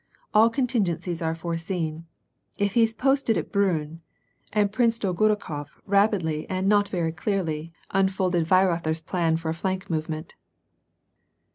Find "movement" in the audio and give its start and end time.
9.91-10.33